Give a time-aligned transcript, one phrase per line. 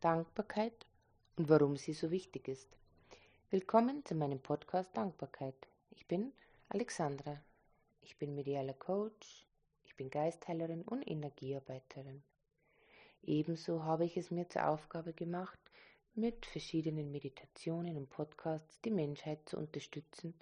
[0.00, 0.86] Dankbarkeit
[1.36, 2.68] und warum sie so wichtig ist.
[3.50, 5.54] Willkommen zu meinem Podcast Dankbarkeit.
[5.90, 6.32] Ich bin
[6.68, 7.40] Alexandra.
[8.02, 9.46] Ich bin medialer Coach,
[9.84, 12.22] ich bin Geistheilerin und Energiearbeiterin.
[13.22, 15.58] Ebenso habe ich es mir zur Aufgabe gemacht,
[16.14, 20.34] mit verschiedenen Meditationen und Podcasts die Menschheit zu unterstützen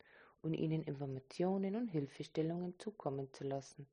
[0.43, 3.87] und ihnen Informationen und Hilfestellungen zukommen zu lassen,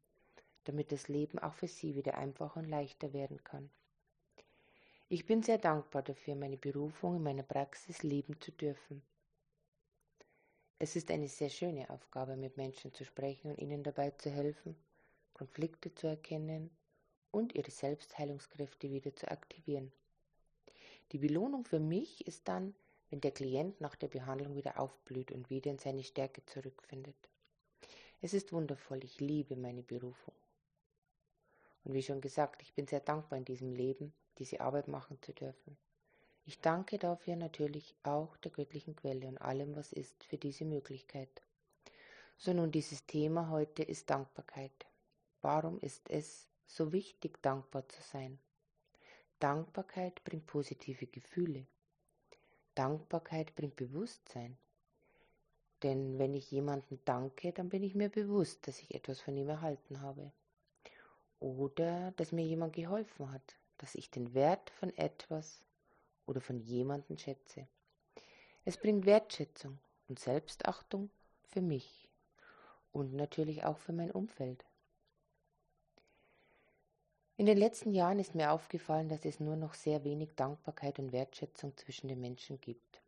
[0.63, 3.69] damit das Leben auch für sie wieder einfacher und leichter werden kann.
[5.13, 9.01] Ich bin sehr dankbar dafür, meine Berufung in meiner Praxis leben zu dürfen.
[10.79, 14.73] Es ist eine sehr schöne Aufgabe, mit Menschen zu sprechen und ihnen dabei zu helfen,
[15.33, 16.69] Konflikte zu erkennen
[17.29, 19.91] und ihre Selbstheilungskräfte wieder zu aktivieren.
[21.11, 22.73] Die Belohnung für mich ist dann,
[23.09, 27.17] wenn der Klient nach der Behandlung wieder aufblüht und wieder in seine Stärke zurückfindet.
[28.21, 30.35] Es ist wundervoll, ich liebe meine Berufung.
[31.83, 35.33] Und wie schon gesagt, ich bin sehr dankbar in diesem Leben, diese Arbeit machen zu
[35.33, 35.77] dürfen.
[36.45, 41.29] Ich danke dafür natürlich auch der göttlichen Quelle und allem, was ist, für diese Möglichkeit.
[42.37, 44.87] So nun, dieses Thema heute ist Dankbarkeit.
[45.43, 48.39] Warum ist es so wichtig, dankbar zu sein?
[49.39, 51.67] Dankbarkeit bringt positive Gefühle.
[52.73, 54.57] Dankbarkeit bringt Bewusstsein.
[55.83, 59.49] Denn wenn ich jemanden danke, dann bin ich mir bewusst, dass ich etwas von ihm
[59.49, 60.31] erhalten habe.
[61.39, 65.65] Oder dass mir jemand geholfen hat, dass ich den Wert von etwas
[66.27, 67.67] oder von jemandem schätze.
[68.63, 71.09] Es bringt Wertschätzung und Selbstachtung
[71.49, 72.07] für mich
[72.91, 74.63] und natürlich auch für mein Umfeld.
[77.37, 81.11] In den letzten Jahren ist mir aufgefallen, dass es nur noch sehr wenig Dankbarkeit und
[81.11, 83.01] Wertschätzung zwischen den Menschen gibt.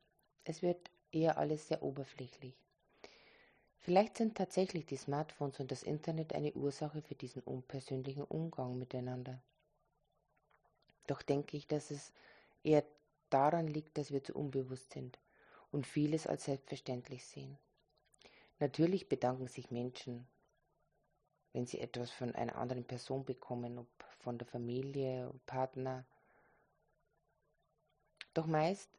[0.44, 2.56] Es wird eher alles sehr oberflächlich.
[3.78, 9.40] Vielleicht sind tatsächlich die Smartphones und das Internet eine Ursache für diesen unpersönlichen Umgang miteinander.
[11.08, 12.14] Doch denke ich, dass es
[12.64, 12.84] eher
[13.30, 15.20] daran liegt, dass wir zu unbewusst sind
[15.72, 17.58] und vieles als selbstverständlich sehen.
[18.60, 20.28] Natürlich bedanken sich Menschen,
[21.52, 23.88] wenn sie etwas von einer anderen Person bekommen, ob
[24.20, 26.06] von der Familie, Partner.
[28.34, 28.90] Doch meist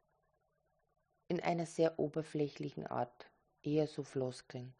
[1.27, 3.29] in einer sehr oberflächlichen Art,
[3.63, 4.73] eher so Floskeln.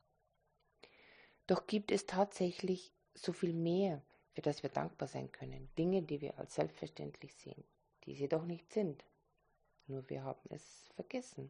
[1.48, 4.02] Doch gibt es tatsächlich so viel mehr,
[4.36, 5.70] für das wir dankbar sein können.
[5.78, 7.64] Dinge, die wir als selbstverständlich sehen,
[8.04, 9.04] die sie doch nicht sind.
[9.88, 11.50] Nur wir haben es vergessen.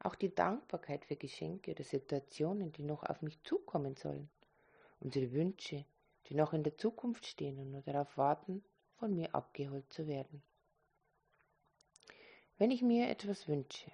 [0.00, 4.28] Auch die Dankbarkeit für Geschenke oder Situationen, die noch auf mich zukommen sollen.
[4.98, 5.84] Unsere Wünsche,
[6.26, 8.64] die noch in der Zukunft stehen und nur darauf warten,
[8.96, 10.42] von mir abgeholt zu werden.
[12.58, 13.90] Wenn ich mir etwas wünsche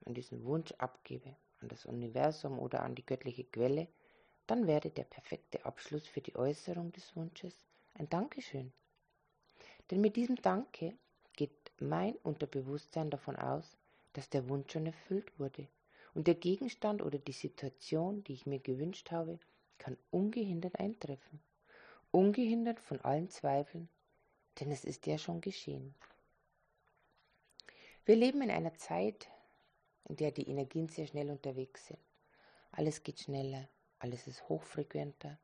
[0.00, 3.88] und diesen Wunsch abgebe an das Universum oder an die göttliche Quelle,
[4.46, 7.62] dann werde der perfekte Abschluss für die Äußerung des Wunsches
[7.94, 8.72] ein Dankeschön.
[9.90, 10.94] Denn mit diesem Danke
[11.34, 13.76] geht mein Unterbewusstsein davon aus,
[14.12, 15.68] dass der Wunsch schon erfüllt wurde
[16.14, 19.38] und der Gegenstand oder die Situation, die ich mir gewünscht habe,
[19.78, 21.40] kann ungehindert eintreffen
[22.14, 23.88] ungehindert von allen Zweifeln,
[24.60, 25.96] denn es ist ja schon geschehen.
[28.04, 29.28] Wir leben in einer Zeit,
[30.08, 31.98] in der die Energien sehr schnell unterwegs sind.
[32.70, 33.68] Alles geht schneller,
[34.04, 35.38] alles ist hochfrequenter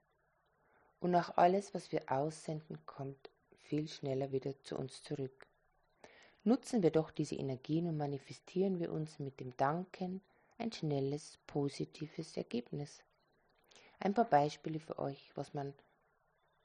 [1.01, 5.47] und auch alles, was wir aussenden, kommt viel schneller wieder zu uns zurück.
[6.45, 10.21] Nutzen wir doch diese Energien und manifestieren wir uns mit dem Danken
[10.59, 13.03] ein schnelles, positives Ergebnis.
[13.99, 15.73] Ein paar Beispiele für euch, was man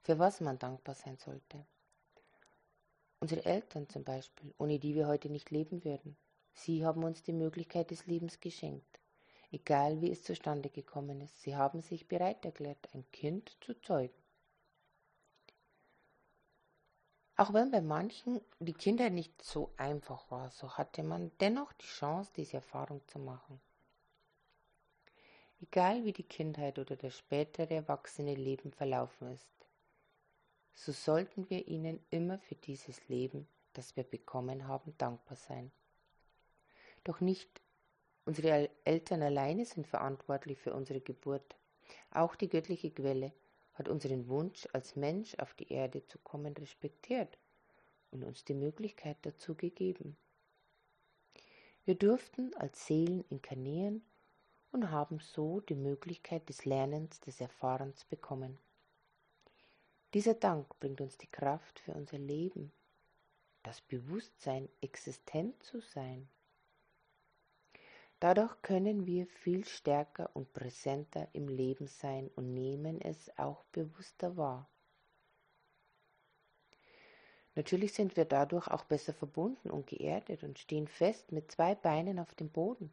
[0.01, 1.65] für was man dankbar sein sollte.
[3.21, 6.17] Unsere Eltern zum Beispiel, ohne die wir heute nicht leben würden.
[6.53, 8.99] Sie haben uns die Möglichkeit des Lebens geschenkt,
[9.55, 11.41] egal wie es zustande gekommen ist.
[11.41, 14.13] Sie haben sich bereit erklärt, ein Kind zu zeugen.
[17.37, 21.85] Auch wenn bei manchen die Kindheit nicht so einfach war, so hatte man dennoch die
[21.85, 23.59] Chance, diese Erfahrung zu machen.
[25.61, 29.49] Egal wie die Kindheit oder das spätere erwachsene Leben verlaufen ist,
[30.73, 35.71] so sollten wir ihnen immer für dieses Leben, das wir bekommen haben, dankbar sein.
[37.05, 37.61] Doch nicht
[38.25, 41.55] unsere Eltern alleine sind verantwortlich für unsere Geburt.
[42.11, 43.33] Auch die göttliche Quelle
[43.73, 47.37] hat unseren Wunsch, als Mensch auf die Erde zu kommen, respektiert
[48.11, 50.17] und uns die Möglichkeit dazu gegeben.
[51.83, 54.03] Wir durften als Seelen inkarnieren
[54.71, 58.57] und haben so die Möglichkeit des Lernens, des Erfahrens bekommen.
[60.13, 62.71] Dieser Dank bringt uns die Kraft für unser Leben,
[63.63, 66.29] das Bewusstsein, existent zu sein.
[68.19, 74.37] Dadurch können wir viel stärker und präsenter im Leben sein und nehmen es auch bewusster
[74.37, 74.69] wahr.
[77.55, 82.19] Natürlich sind wir dadurch auch besser verbunden und geerdet und stehen fest mit zwei Beinen
[82.19, 82.91] auf dem Boden.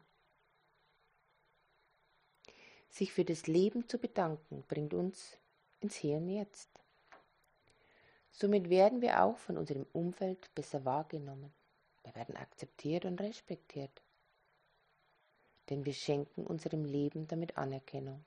[2.89, 5.37] Sich für das Leben zu bedanken, bringt uns
[5.79, 6.69] ins Hier und Jetzt.
[8.31, 11.53] Somit werden wir auch von unserem Umfeld besser wahrgenommen.
[12.03, 14.01] Wir werden akzeptiert und respektiert.
[15.69, 18.23] Denn wir schenken unserem Leben damit Anerkennung.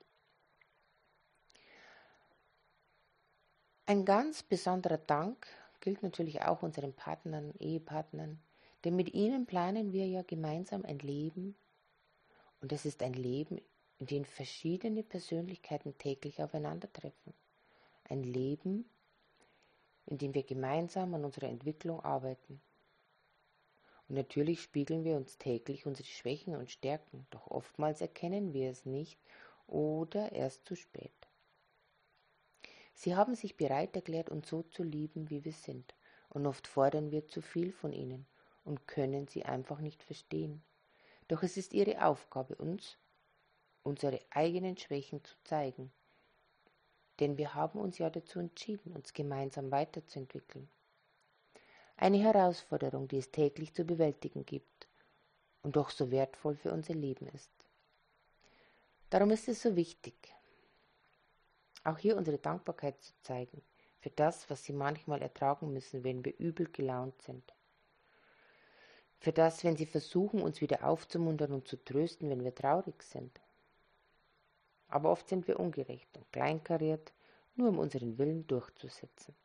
[3.85, 5.47] Ein ganz besonderer Dank
[5.79, 8.39] gilt natürlich auch unseren Partnern, Ehepartnern,
[8.83, 11.55] denn mit ihnen planen wir ja gemeinsam ein Leben
[12.59, 13.61] und es ist ein Leben,
[13.99, 17.33] in dem verschiedene Persönlichkeiten täglich aufeinandertreffen.
[18.09, 18.89] Ein Leben,
[20.05, 22.61] in dem wir gemeinsam an unserer Entwicklung arbeiten.
[24.07, 28.85] Und natürlich spiegeln wir uns täglich unsere Schwächen und Stärken, doch oftmals erkennen wir es
[28.85, 29.19] nicht
[29.67, 31.11] oder erst zu spät.
[32.93, 35.93] Sie haben sich bereit erklärt, uns so zu lieben, wie wir sind,
[36.29, 38.25] und oft fordern wir zu viel von ihnen
[38.63, 40.63] und können sie einfach nicht verstehen.
[41.27, 42.97] Doch es ist ihre Aufgabe, uns
[43.83, 45.91] unsere eigenen Schwächen zu zeigen,
[47.19, 50.69] denn wir haben uns ja dazu entschieden, uns gemeinsam weiterzuentwickeln.
[51.97, 54.87] Eine Herausforderung, die es täglich zu bewältigen gibt
[55.63, 57.51] und doch so wertvoll für unser Leben ist.
[59.09, 60.13] Darum ist es so wichtig,
[61.83, 63.61] auch hier unsere Dankbarkeit zu zeigen
[63.99, 67.53] für das, was sie manchmal ertragen müssen, wenn wir übel gelaunt sind.
[69.19, 73.41] Für das, wenn sie versuchen, uns wieder aufzumuntern und zu trösten, wenn wir traurig sind.
[74.87, 77.11] Aber oft sind wir ungerecht und kleinkariert,
[77.55, 79.35] nur um unseren Willen durchzusetzen.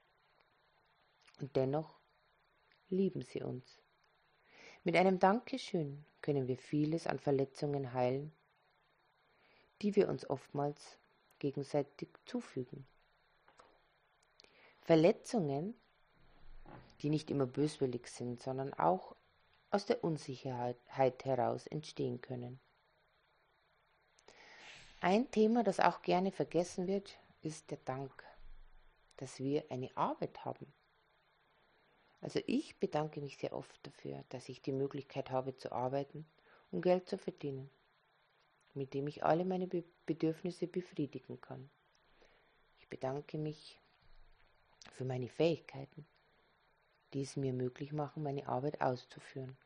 [1.40, 2.01] Und dennoch
[2.92, 3.80] lieben sie uns.
[4.84, 8.32] Mit einem Dankeschön können wir vieles an Verletzungen heilen,
[9.80, 10.98] die wir uns oftmals
[11.38, 12.86] gegenseitig zufügen.
[14.80, 15.74] Verletzungen,
[17.00, 19.16] die nicht immer böswillig sind, sondern auch
[19.70, 22.60] aus der Unsicherheit heraus entstehen können.
[25.00, 28.12] Ein Thema, das auch gerne vergessen wird, ist der Dank,
[29.16, 30.72] dass wir eine Arbeit haben.
[32.22, 36.24] Also ich bedanke mich sehr oft dafür, dass ich die Möglichkeit habe zu arbeiten
[36.70, 37.68] und Geld zu verdienen
[38.74, 41.70] mit dem ich alle meine Be Bedürfnisse befriedigen kann.
[42.80, 43.78] Ich bedanke mich
[44.90, 46.04] für meine Fähigkeiten,
[47.12, 49.56] die es mir möglich machen, meine Arbeit auszuführen.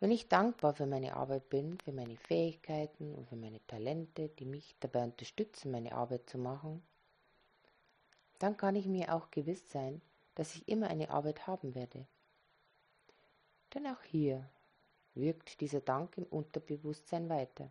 [0.00, 4.46] Wenn ich dankbar für meine Arbeit bin, für meine Fähigkeiten und für meine Talente, die
[4.46, 6.82] mich dabei unterstützen, meine Arbeit zu machen,
[8.38, 10.00] dann kann ich mir auch gewiss sein,
[10.34, 12.06] dass ich immer eine Arbeit haben werde.
[13.72, 14.48] Denn auch hier
[15.14, 17.70] wirkt dieser Dank im Unterbewusstsein weiter.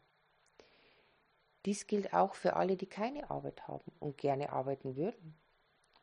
[1.66, 5.36] Dies gilt auch für alle, die keine Arbeit haben und gerne arbeiten würden.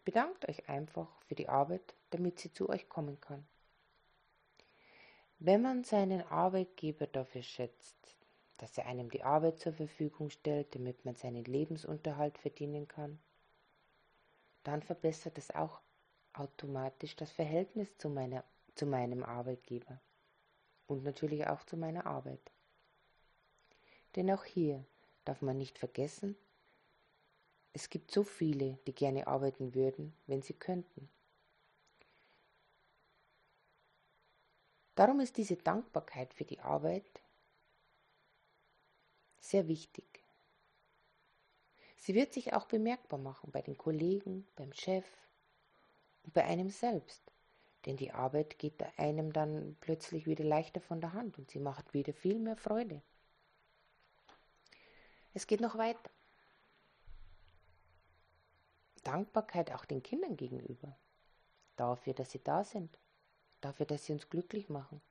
[0.04, 3.46] Bedankt euch einfach für die Arbeit, damit sie zu euch kommen kann.
[5.38, 7.96] Wenn man seinen Arbeitgeber dafür schätzt,
[8.56, 13.18] dass er einem die Arbeit zur Verfügung stellt, damit man seinen Lebensunterhalt verdienen kann,
[14.62, 15.80] dann verbessert es auch
[16.32, 20.00] automatisch das Verhältnis zu, meiner, zu meinem Arbeitgeber
[20.86, 22.52] und natürlich auch zu meiner Arbeit.
[24.16, 24.84] Denn auch hier
[25.24, 26.36] darf man nicht vergessen,
[27.72, 31.08] es gibt so viele, die gerne arbeiten würden, wenn sie könnten.
[34.96, 37.22] Darum ist diese Dankbarkeit für die Arbeit
[39.38, 40.19] sehr wichtig.
[42.00, 45.04] Sie wird sich auch bemerkbar machen bei den Kollegen, beim Chef
[46.22, 47.30] und bei einem selbst.
[47.84, 51.92] Denn die Arbeit geht einem dann plötzlich wieder leichter von der Hand und sie macht
[51.92, 53.02] wieder viel mehr Freude.
[55.34, 56.10] Es geht noch weiter.
[59.04, 60.96] Dankbarkeit auch den Kindern gegenüber.
[61.76, 62.98] Dafür, dass sie da sind.
[63.60, 65.02] Dafür, dass sie uns glücklich machen.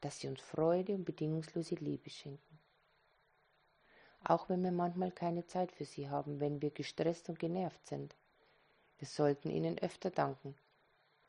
[0.00, 2.60] Dass sie uns Freude und bedingungslose Liebe schenken.
[4.26, 8.16] Auch wenn wir manchmal keine Zeit für sie haben, wenn wir gestresst und genervt sind.
[8.96, 10.56] Wir sollten ihnen öfter danken,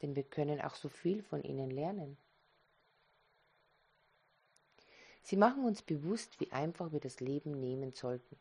[0.02, 2.18] denn wir können auch so viel von ihnen lernen.
[5.24, 8.38] Sie machen uns bewusst, wie einfach wir das Leben nehmen sollten.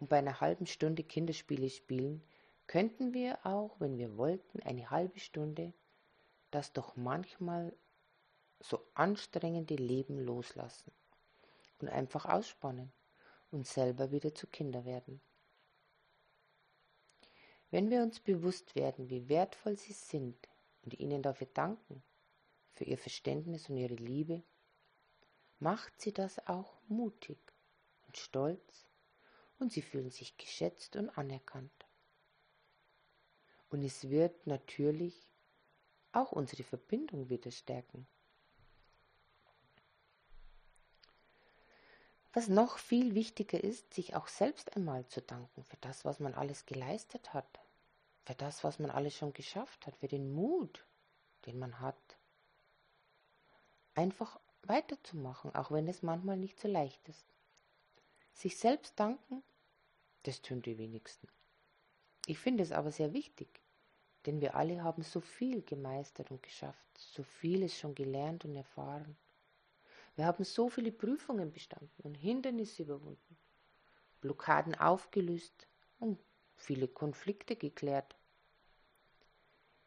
[0.00, 2.20] Und bei einer halben Stunde Kinderspiele spielen,
[2.66, 5.72] könnten wir auch, wenn wir wollten, eine halbe Stunde
[6.50, 7.76] das doch manchmal
[8.60, 10.92] so anstrengende Leben loslassen
[11.78, 12.92] und einfach ausspannen
[13.50, 15.20] und selber wieder zu Kinder werden.
[17.70, 20.48] Wenn wir uns bewusst werden, wie wertvoll sie sind
[20.82, 22.02] und ihnen dafür danken,
[22.74, 24.42] für ihr Verständnis und ihre Liebe,
[25.58, 27.38] macht sie das auch mutig
[28.06, 28.86] und stolz
[29.58, 31.86] und sie fühlen sich geschätzt und anerkannt.
[33.70, 35.28] Und es wird natürlich
[36.12, 38.06] auch unsere Verbindung wieder stärken.
[42.34, 46.34] Was noch viel wichtiger ist, sich auch selbst einmal zu danken für das, was man
[46.34, 47.60] alles geleistet hat,
[48.24, 50.84] für das, was man alles schon geschafft hat, für den Mut,
[51.46, 52.18] den man hat.
[53.94, 57.24] Einfach weiterzumachen, auch wenn es manchmal nicht so leicht ist.
[58.32, 59.44] Sich selbst danken,
[60.24, 61.28] das tun die wenigsten.
[62.26, 63.60] Ich finde es aber sehr wichtig,
[64.26, 69.16] denn wir alle haben so viel gemeistert und geschafft, so vieles schon gelernt und erfahren.
[70.16, 73.36] Wir haben so viele Prüfungen bestanden und Hindernisse überwunden,
[74.20, 75.66] Blockaden aufgelöst
[75.98, 76.20] und
[76.56, 78.16] viele Konflikte geklärt.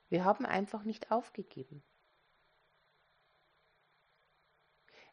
[0.10, 1.82] Wir haben einfach nicht aufgegeben.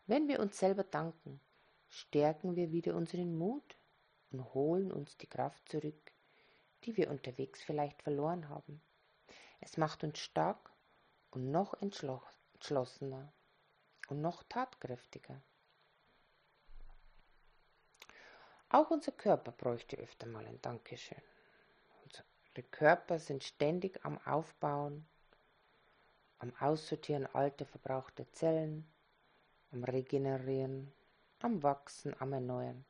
[0.06, 1.40] Wenn wir uns selber danken,
[1.88, 3.76] stärken wir wieder unseren Mut
[4.30, 6.12] und holen uns die Kraft zurück,
[6.85, 8.83] die wir unterwegs vielleicht verloren haben.
[9.61, 10.71] Es macht uns stark
[11.30, 13.33] und noch entschlossener
[14.08, 15.40] und noch tatkräftiger.
[18.68, 21.23] Auch unser Körper bräuchte öfter mal ein Dankeschön.
[22.04, 25.06] Unsere Körper sind ständig am Aufbauen,
[26.38, 28.87] am Aussortieren alter verbrauchter Zellen,
[29.73, 30.92] am Regenerieren,
[31.40, 32.84] am Wachsen, am Erneuern.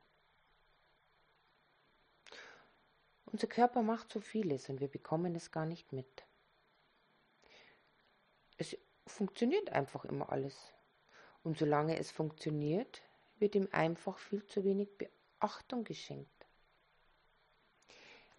[3.26, 6.25] Unser Körper macht so vieles und wir bekommen es gar nicht mit.
[8.59, 10.74] Es funktioniert einfach immer alles.
[11.44, 13.02] Und solange es funktioniert,
[13.38, 16.46] wird ihm einfach viel zu wenig Beachtung geschenkt.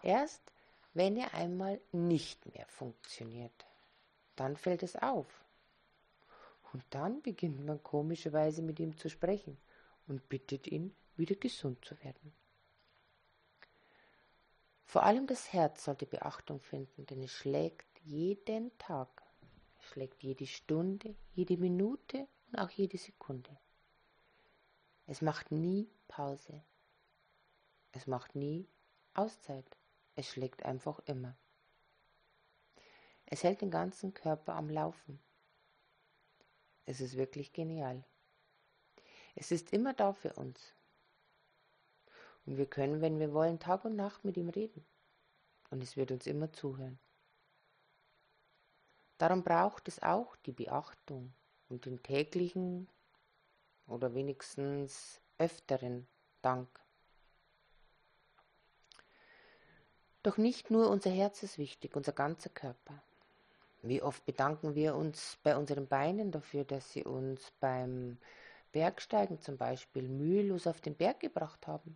[0.02, 0.52] Erst
[0.94, 3.66] wenn er einmal nicht mehr funktioniert,
[4.36, 5.28] dann fällt es auf.
[6.72, 9.58] Und dann beginnt man komischerweise mit ihm zu sprechen
[10.08, 12.34] und bittet ihn, wieder gesund zu werden.
[14.86, 19.24] Vor allem das Herz sollte Beachtung finden, denn es schlägt jeden Tag,
[19.80, 23.58] schlägt jede Stunde, jede Minute und auch jede Sekunde.
[25.08, 26.64] Es macht nie Pause.
[27.92, 28.66] Es macht nie
[29.14, 29.66] Auszeit.
[30.16, 31.36] Es schlägt einfach immer.
[33.26, 35.20] Es hält den ganzen Körper am Laufen.
[36.86, 38.06] Es ist wirklich genial.
[39.36, 40.74] Es ist immer da für uns.
[42.46, 44.86] Und wir können, wenn wir wollen, Tag und Nacht mit ihm reden.
[45.72, 47.00] Und es wird uns immer zuhören.
[49.18, 51.34] Darum braucht es auch die Beachtung
[51.70, 52.88] und den täglichen
[53.88, 56.08] oder wenigstens öfteren
[56.42, 56.68] Dank.
[60.24, 63.04] Doch nicht nur unser Herz ist wichtig, unser ganzer Körper.
[63.84, 68.18] Wie oft bedanken wir uns bei unseren Beinen dafür, dass sie uns beim
[68.72, 71.96] Bergsteigen zum Beispiel mühelos auf den Berg gebracht haben?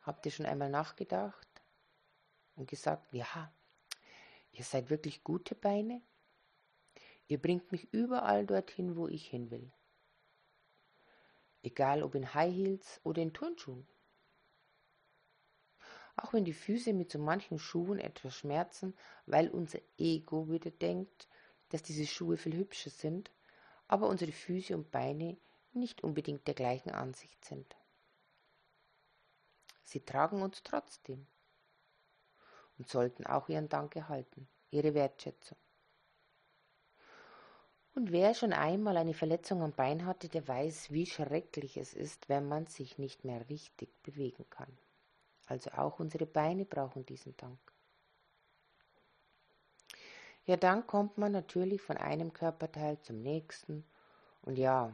[0.00, 1.46] Habt ihr schon einmal nachgedacht
[2.56, 3.52] und gesagt, ja,
[4.52, 6.00] ihr seid wirklich gute Beine?
[7.30, 9.70] Ihr bringt mich überall dorthin, wo ich hin will.
[11.62, 13.86] Egal ob in High Heels oder in Turnschuhen.
[16.16, 18.96] Auch wenn die Füße mit so manchen Schuhen etwas schmerzen,
[19.26, 21.28] weil unser Ego wieder denkt,
[21.68, 23.30] dass diese Schuhe viel hübscher sind,
[23.86, 25.38] aber unsere Füße und Beine
[25.72, 27.76] nicht unbedingt der gleichen Ansicht sind.
[29.84, 31.28] Sie tragen uns trotzdem
[32.76, 35.56] und sollten auch ihren Dank erhalten, ihre Wertschätzung.
[37.94, 42.28] Und wer schon einmal eine Verletzung am Bein hatte, der weiß, wie schrecklich es ist,
[42.28, 44.78] wenn man sich nicht mehr richtig bewegen kann.
[45.46, 47.58] Also auch unsere Beine brauchen diesen Dank.
[50.46, 53.84] Ja, dann kommt man natürlich von einem Körperteil zum nächsten.
[54.42, 54.92] Und ja,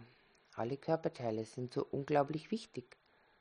[0.55, 2.97] alle Körperteile sind so unglaublich wichtig.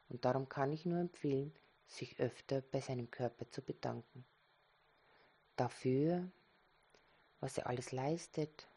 [0.10, 1.54] Und darum kann ich nur empfehlen,
[1.88, 4.26] sich öfter bei seinem Körper zu bedanken.
[5.56, 6.30] Dafür,
[7.40, 8.68] was er alles leistet,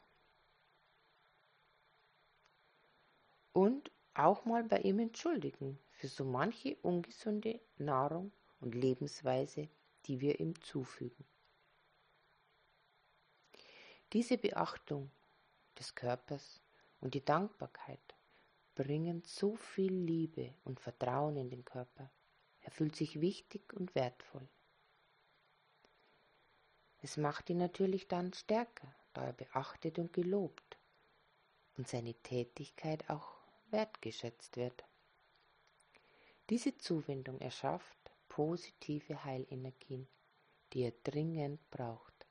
[3.53, 9.69] und auch mal bei ihm entschuldigen für so manche ungesunde Nahrung und Lebensweise,
[10.07, 11.25] die wir ihm zufügen.
[14.13, 15.11] Diese Beachtung
[15.79, 16.61] des Körpers
[17.01, 18.15] und die Dankbarkeit
[18.75, 22.11] bringen so viel Liebe und Vertrauen in den Körper.
[22.61, 24.49] Er fühlt sich wichtig und wertvoll.
[27.01, 30.79] Es macht ihn natürlich dann stärker, da er beachtet und gelobt
[31.77, 33.38] und seine Tätigkeit auch
[33.71, 34.85] wertgeschätzt wird.
[36.51, 37.99] Diese Zuwendung erschafft
[38.29, 40.09] positive Heilenergien,
[40.73, 42.27] die er dringend braucht.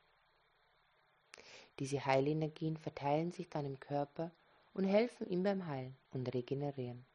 [1.80, 4.32] Diese Heilenergien verteilen sich dann im Körper
[4.74, 7.06] und helfen ihm beim Heilen und Regenerieren.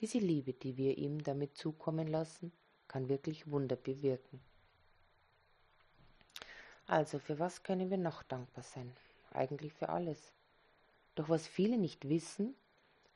[0.00, 2.52] Diese Liebe, die wir ihm damit zukommen lassen,
[2.88, 4.40] kann wirklich Wunder bewirken.
[6.86, 8.94] Also, für was können wir noch dankbar sein?
[9.30, 10.34] Eigentlich für alles.
[11.14, 12.54] Doch was viele nicht wissen,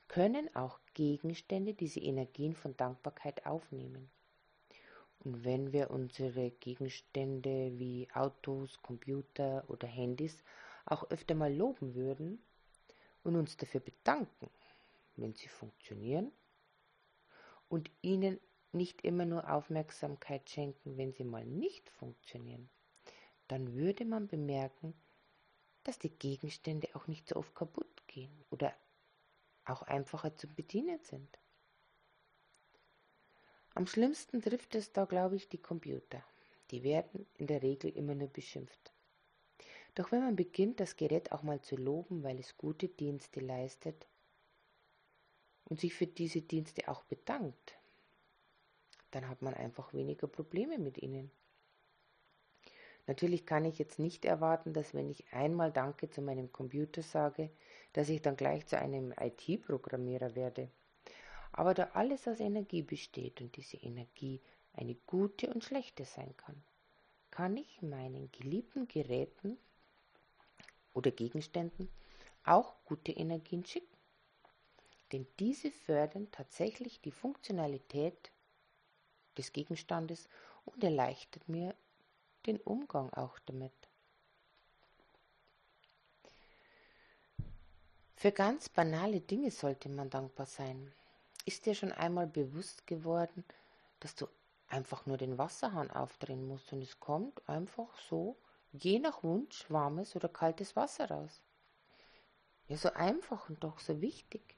[0.06, 4.10] können auch Gegenstände diese Energien von Dankbarkeit aufnehmen.
[5.20, 10.42] Und wenn wir unsere Gegenstände wie Autos, Computer oder Handys
[10.86, 12.42] auch öfter mal loben würden
[13.24, 14.48] und uns dafür bedanken,
[15.16, 16.32] wenn sie funktionieren
[17.68, 18.38] und ihnen
[18.72, 22.70] nicht immer nur Aufmerksamkeit schenken, wenn sie mal nicht funktionieren,
[23.48, 24.94] dann würde man bemerken,
[25.88, 28.74] dass die Gegenstände auch nicht so oft kaputt gehen oder
[29.64, 31.38] auch einfacher zu bedienen sind.
[33.72, 36.22] Am schlimmsten trifft es da, glaube ich, die Computer.
[36.70, 38.92] Die werden in der Regel immer nur beschimpft.
[39.94, 44.06] Doch wenn man beginnt, das Gerät auch mal zu loben, weil es gute Dienste leistet
[45.64, 47.78] und sich für diese Dienste auch bedankt,
[49.12, 51.30] dann hat man einfach weniger Probleme mit ihnen.
[53.08, 57.48] Natürlich kann ich jetzt nicht erwarten, dass wenn ich einmal Danke zu meinem Computer sage,
[57.94, 60.68] dass ich dann gleich zu einem IT-Programmierer werde.
[61.50, 64.42] Aber da alles aus Energie besteht und diese Energie
[64.74, 66.62] eine gute und schlechte sein kann,
[67.30, 69.56] kann ich meinen geliebten Geräten
[70.92, 71.88] oder Gegenständen
[72.44, 73.96] auch gute Energien schicken.
[75.12, 78.30] Denn diese fördern tatsächlich die Funktionalität
[79.38, 80.28] des Gegenstandes
[80.66, 81.74] und erleichtert mir
[82.46, 83.72] den Umgang auch damit.
[88.16, 90.92] Für ganz banale Dinge sollte man dankbar sein.
[91.44, 93.44] Ist dir schon einmal bewusst geworden,
[94.00, 94.26] dass du
[94.68, 98.36] einfach nur den Wasserhahn aufdrehen musst und es kommt einfach so,
[98.72, 101.42] je nach Wunsch, warmes oder kaltes Wasser raus?
[102.66, 104.56] Ja, so einfach und doch so wichtig.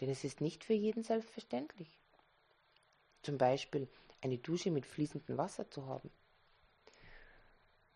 [0.00, 1.98] Denn es ist nicht für jeden selbstverständlich.
[3.22, 3.88] Zum Beispiel
[4.20, 6.10] eine Dusche mit fließendem Wasser zu haben.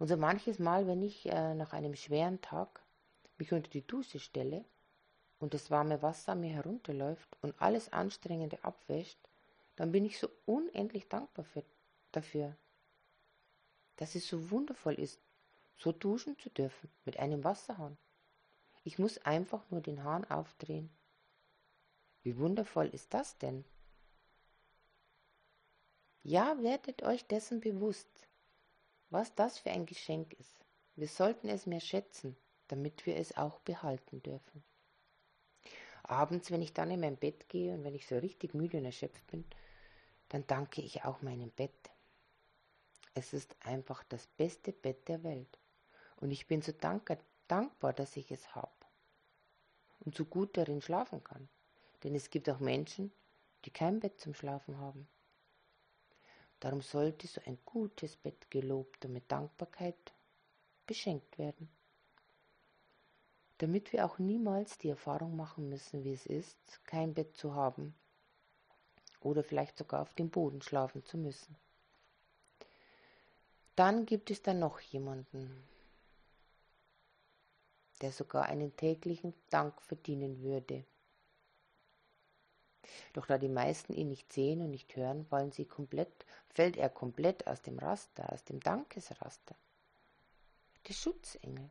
[0.01, 2.83] Und so manches Mal, wenn ich äh, nach einem schweren Tag
[3.37, 4.65] mich unter die Dusche stelle
[5.39, 9.19] und das warme Wasser mir herunterläuft und alles Anstrengende abwäscht,
[9.77, 11.63] dann bin ich so unendlich dankbar für,
[12.13, 12.57] dafür,
[13.97, 15.21] dass es so wundervoll ist,
[15.77, 17.99] so duschen zu dürfen mit einem Wasserhahn.
[18.85, 20.89] Ich muss einfach nur den Hahn aufdrehen.
[22.23, 23.67] Wie wundervoll ist das denn?
[26.23, 28.30] Ja, werdet euch dessen bewusst
[29.11, 30.65] was das für ein Geschenk ist.
[30.97, 32.37] Wir sollten es mehr schätzen,
[32.69, 34.65] damit wir es auch behalten dürfen.
[36.03, 38.85] Abends, wenn ich dann in mein Bett gehe und wenn ich so richtig müde und
[38.85, 39.45] erschöpft bin,
[40.29, 41.91] dann danke ich auch meinem Bett.
[43.15, 45.59] Es ist einfach das beste Bett der Welt.
[46.17, 48.71] Und ich bin so dankbar, dass ich es habe
[50.01, 51.49] und so gut darin schlafen kann.
[52.03, 53.13] Denn es gibt auch Menschen,
[53.65, 55.09] die kein Bett zum Schlafen haben.
[56.61, 60.13] Darum sollte so ein gutes Bett gelobt und mit Dankbarkeit
[60.87, 61.71] beschenkt werden.
[63.59, 67.95] Damit wir auch niemals die Erfahrung machen müssen, wie es ist, kein Bett zu haben
[69.21, 71.57] oder vielleicht sogar auf dem Boden schlafen zu müssen.
[73.77, 75.67] Dann gibt es da noch jemanden,
[78.01, 80.85] der sogar einen täglichen Dank verdienen würde.
[83.13, 86.89] Doch da die meisten ihn nicht sehen und nicht hören, fallen sie komplett, fällt er
[86.89, 89.57] komplett aus dem Raster, aus dem Dankesraster.
[90.89, 91.71] Der Schutzengel,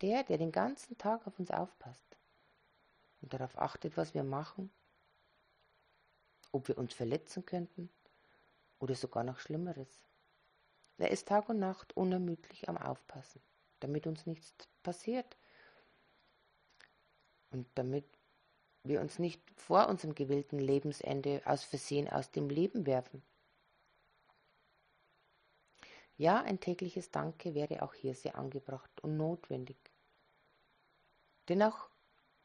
[0.00, 2.16] der, der den ganzen Tag auf uns aufpasst
[3.20, 4.70] und darauf achtet, was wir machen,
[6.52, 7.90] ob wir uns verletzen könnten
[8.78, 10.04] oder sogar noch Schlimmeres.
[10.98, 13.40] Er ist Tag und Nacht unermüdlich am Aufpassen,
[13.80, 15.36] damit uns nichts passiert
[17.50, 18.17] und damit
[18.88, 23.22] wir uns nicht vor unserem gewillten Lebensende aus Versehen aus dem Leben werfen.
[26.16, 29.78] Ja, ein tägliches Danke wäre auch hier sehr angebracht und notwendig.
[31.48, 31.88] Denn auch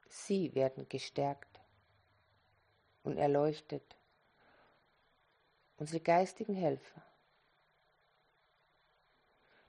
[0.07, 1.59] sie werden gestärkt
[3.01, 3.97] und erleuchtet,
[5.77, 7.03] unsere geistigen Helfer.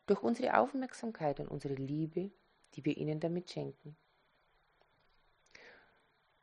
[0.06, 2.30] Durch unsere Aufmerksamkeit und unsere Liebe,
[2.74, 3.96] die wir ihnen damit schenken.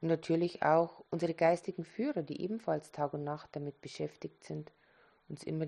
[0.02, 4.72] Und natürlich auch unsere geistigen Führer, die ebenfalls Tag und Nacht damit beschäftigt sind,
[5.30, 5.68] uns immer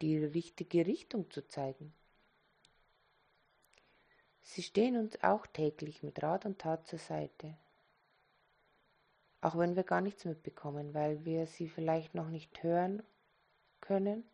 [0.00, 1.94] die richtige Richtung zu zeigen.
[4.42, 7.56] Sie stehen uns auch täglich mit Rat und Tat zur Seite.
[9.40, 13.04] Auch wenn wir gar nichts mitbekommen, weil wir sie vielleicht noch nicht hören
[13.80, 14.24] können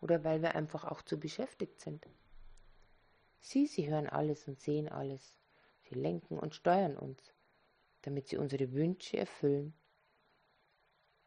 [0.00, 2.06] oder weil wir einfach auch zu beschäftigt sind.
[3.40, 5.38] Sie, sie hören alles und sehen alles.
[5.82, 7.33] Sie lenken und steuern uns
[8.04, 9.74] damit sie unsere Wünsche erfüllen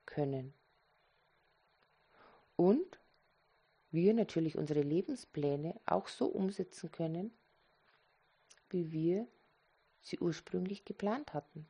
[0.05, 0.53] können.
[2.55, 2.99] Und
[3.91, 7.31] wir natürlich unsere Lebenspläne auch so umsetzen können,
[8.69, 9.27] wie wir
[10.01, 11.67] sie ursprünglich geplant hatten.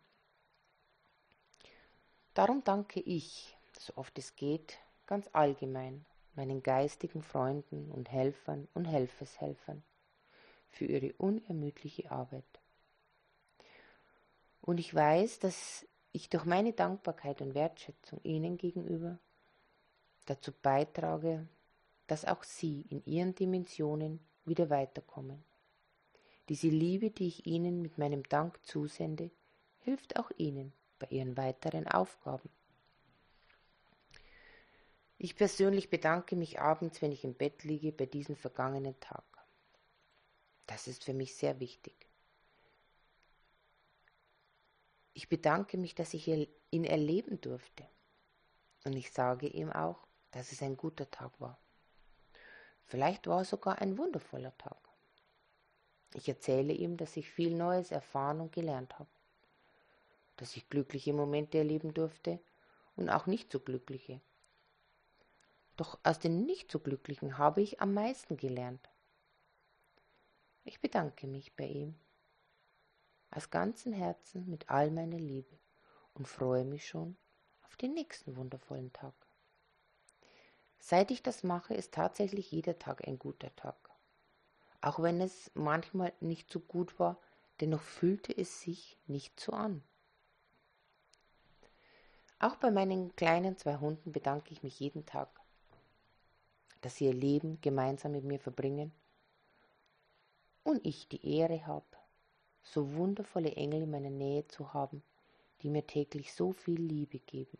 [2.33, 8.85] Darum danke ich, so oft es geht, ganz allgemein meinen geistigen Freunden und Helfern und
[8.85, 9.83] Helfershelfern
[10.69, 12.61] für ihre unermüdliche Arbeit.
[14.67, 19.17] Und ich weiß, dass ich durch meine Dankbarkeit und Wertschätzung ihnen gegenüber
[20.25, 21.47] dazu beitrage,
[22.07, 25.41] dass auch sie in ihren Dimensionen wieder weiterkommen.
[26.49, 29.31] Diese Liebe, die ich ihnen mit meinem Dank zusende,
[29.85, 32.49] hilft auch ihnen bei ihren weiteren Aufgaben.
[35.17, 39.23] Ich persönlich bedanke mich abends, wenn ich im Bett liege, bei diesem vergangenen Tag.
[40.65, 42.06] Das ist für mich sehr wichtig.
[45.27, 47.85] Ich bedanke mich, dass ich ihn erleben durfte.
[48.85, 51.59] Und ich sage ihm auch, dass es ein guter Tag war.
[52.85, 54.77] Vielleicht war es sogar ein wundervoller Tag.
[56.13, 59.09] Ich erzähle ihm, dass ich viel Neues erfahren und gelernt habe,
[60.37, 62.39] dass ich glückliche Momente erleben durfte
[62.95, 64.21] und auch nicht so glückliche.
[65.75, 68.89] Doch aus den nicht so glücklichen habe ich am meisten gelernt.
[70.63, 71.99] Ich bedanke mich bei ihm
[73.31, 75.57] aus ganzem Herzen mit all meiner Liebe
[76.13, 77.17] und freue mich schon
[77.63, 79.13] auf den nächsten wundervollen Tag.
[80.79, 83.75] Seit ich das mache, ist tatsächlich jeder Tag ein guter Tag.
[84.81, 87.19] Auch wenn es manchmal nicht so gut war,
[87.59, 89.83] dennoch fühlte es sich nicht so an.
[92.39, 95.29] Auch bei meinen kleinen zwei Hunden bedanke ich mich jeden Tag,
[96.81, 98.91] dass sie ihr Leben gemeinsam mit mir verbringen
[100.63, 101.96] und ich die Ehre habe,
[102.73, 105.03] so wundervolle Engel in meiner Nähe zu haben,
[105.61, 107.57] die mir täglich so viel Liebe geben.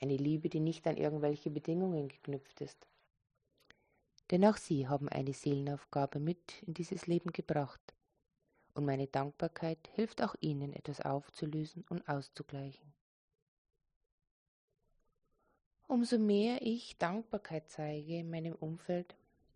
[0.00, 2.86] Eine Liebe, die nicht an irgendwelche Bedingungen geknüpft ist.
[4.30, 7.80] Denn auch sie haben eine Seelenaufgabe mit in dieses Leben gebracht.
[8.74, 12.92] Und meine Dankbarkeit hilft auch ihnen, etwas aufzulösen und auszugleichen.
[15.86, 19.14] Umso mehr ich Dankbarkeit zeige in meinem Umfeld,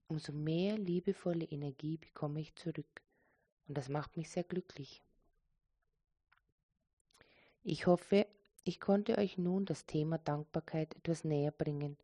[0.08, 3.05] umso mehr liebevolle Energie bekomme ich zurück.
[3.68, 5.02] Und das macht mich sehr glücklich.
[7.62, 8.26] Ich hoffe,
[8.64, 11.96] ich konnte euch nun das Thema Dankbarkeit etwas näher bringen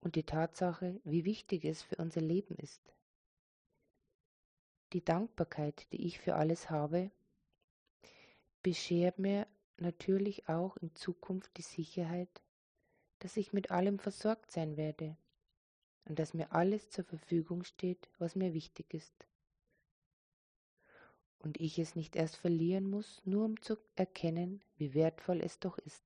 [0.00, 2.82] und die Tatsache, wie wichtig es für unser Leben ist.
[4.92, 7.10] Die Dankbarkeit, die ich für alles habe,
[8.62, 9.46] beschert mir
[9.78, 12.42] natürlich auch in Zukunft die Sicherheit,
[13.20, 15.16] dass ich mit allem versorgt sein werde
[16.04, 19.26] und dass mir alles zur Verfügung steht, was mir wichtig ist
[21.46, 25.78] und ich es nicht erst verlieren muss, nur um zu erkennen, wie wertvoll es doch
[25.78, 26.02] ist.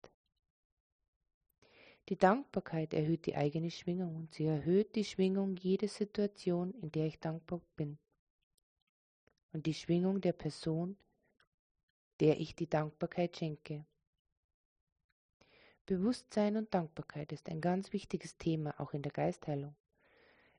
[2.11, 7.07] Die Dankbarkeit erhöht die eigene Schwingung und sie erhöht die Schwingung jeder Situation, in der
[7.07, 7.99] ich dankbar bin.
[9.55, 10.99] Und die Schwingung der Person,
[12.21, 13.87] der ich die Dankbarkeit schenke.
[15.87, 19.75] Bewusstsein und Dankbarkeit ist ein ganz wichtiges Thema auch in der Geistheilung.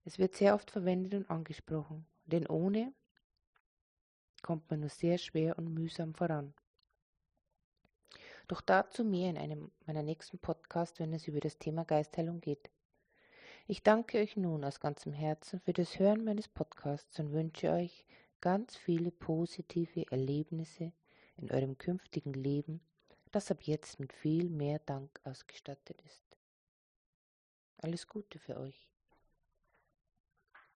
[0.06, 2.92] Es wird sehr oft verwendet und angesprochen, denn ohne
[4.42, 6.54] kommt man nur sehr schwer und mühsam voran.
[8.48, 12.70] Doch dazu mehr in einem meiner nächsten Podcasts, wenn es über das Thema Geistheilung geht.
[13.68, 18.06] Ich danke euch nun aus ganzem Herzen für das Hören meines Podcasts und wünsche euch
[18.42, 20.92] ganz viele positive Erlebnisse
[21.38, 22.82] in eurem künftigen Leben,
[23.32, 26.24] das ab jetzt mit viel mehr Dank ausgestattet ist.
[27.78, 28.91] Alles Gute für euch.